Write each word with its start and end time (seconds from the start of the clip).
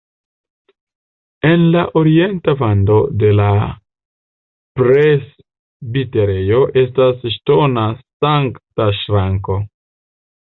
En 1.49 1.65
la 1.75 1.81
orienta 1.99 2.53
vando 2.61 2.95
de 3.23 3.29
la 3.39 3.49
presbiterejo 4.79 6.61
estas 6.85 7.21
ŝtona 7.35 7.83
sankta 8.25 8.89
ŝranko. 9.03 9.59